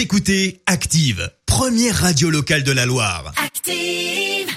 [0.00, 3.34] Vous écoutez Active, première radio locale de la Loire.
[3.36, 4.48] Active.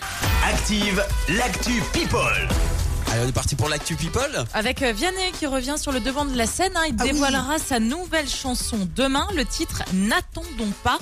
[0.49, 1.03] Active,
[1.37, 2.47] l'actu People.
[3.11, 4.45] Allez, on est parti pour l'actu people.
[4.53, 7.11] Avec euh, Vianney qui revient sur le devant de la scène, hein, il Ah oui.
[7.11, 10.97] dévoilera sa nouvelle chanson demain, le titre N'attendons pas.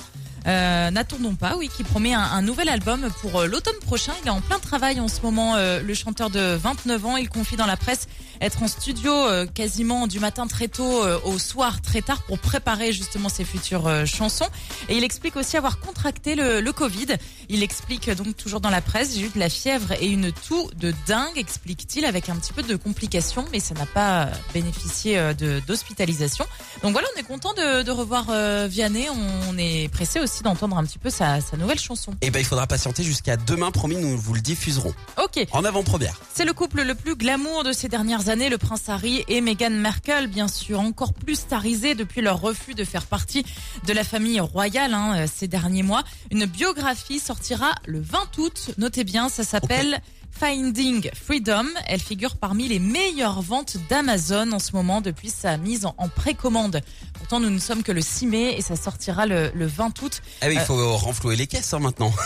[0.46, 4.12] Euh, N'attendons pas, oui, qui promet un, un nouvel album pour euh, l'automne prochain.
[4.22, 7.16] Il est en plein travail en ce moment, euh, le chanteur de 29 ans.
[7.16, 8.08] Il confie dans la presse
[8.40, 12.40] être en studio euh, quasiment du matin très tôt euh, au soir très tard pour
[12.40, 14.48] préparer justement ses futures euh, chansons.
[14.88, 17.06] Et il explique aussi avoir contracté le, le Covid.
[17.48, 20.68] Il explique donc toujours dans la presse, j'ai eu de la fièvre et une toux
[20.76, 25.20] de dingue, explique-t-il, avec un petit peu de complications, mais ça n'a pas bénéficié
[25.66, 26.44] d'hospitalisation.
[26.82, 28.26] Donc voilà, on est content de, de revoir
[28.68, 29.06] Vianney.
[29.10, 32.14] On est pressé aussi d'entendre un petit peu sa, sa nouvelle chanson.
[32.22, 33.70] Et ben, il faudra patienter jusqu'à demain.
[33.70, 35.46] Promis, nous vous le diffuserons Ok.
[35.52, 36.18] en avant-première.
[36.32, 39.70] C'est le couple le plus glamour de ces dernières années, le prince Harry et Meghan
[39.70, 43.44] Markle, bien sûr, encore plus starisés depuis leur refus de faire partie
[43.86, 46.04] de la famille royale hein, ces derniers mois.
[46.30, 48.70] Une biographie sortira le 20 août.
[48.78, 50.00] Notez bien, ça s'appelle
[50.32, 51.66] Finding Freedom.
[51.86, 56.80] Elle figure parmi les meilleures ventes d'Amazon en ce moment depuis sa mise en, précommande.
[57.14, 60.20] Pourtant, nous ne sommes que le 6 mai et ça sortira le, le 20 août.
[60.40, 62.12] Ah oui, il faut renflouer les caisses hein, maintenant.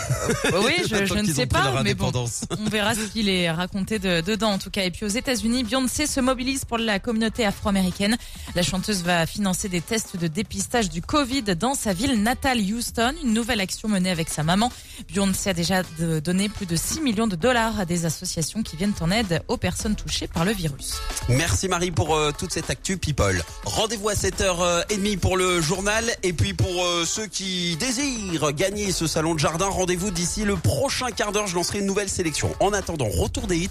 [0.65, 2.11] Oui, je, ne sais pas, mais bon.
[2.59, 4.85] On verra ce qu'il est raconté de- dedans en tout cas.
[4.85, 8.17] Et puis aux États-Unis, Beyoncé se mobilise pour la communauté afro-américaine.
[8.55, 13.15] La chanteuse va financer des tests de dépistage du Covid dans sa ville natale Houston.
[13.23, 14.73] Une nouvelle action menée avec sa maman.
[15.13, 15.83] Beyoncé a déjà
[16.25, 19.57] donné plus de 6 millions de dollars à des associations qui viennent en aide aux
[19.57, 20.95] personnes touchées par le virus.
[21.29, 23.43] Merci Marie pour euh, toute cette actu people.
[23.65, 29.07] Rendez-vous à 7h30 pour le journal et puis pour euh, ceux qui désirent gagner ce
[29.07, 32.55] salon de jardin, rendez-vous d'ici le prochain quart d'heure, je lancerai une nouvelle sélection.
[32.61, 33.71] En attendant, retour des hits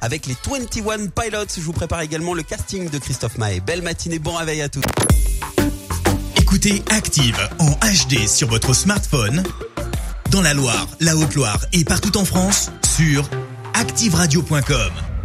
[0.00, 1.46] avec les 21 Pilots.
[1.54, 3.60] Je vous prépare également le casting de Christophe Maé.
[3.60, 4.82] Belle matinée, bon réveil à tous.
[6.36, 9.42] Écoutez Active en HD sur votre smartphone,
[10.30, 13.28] dans la Loire, la Haute-Loire et partout en France, sur
[13.76, 15.15] activeradio.com.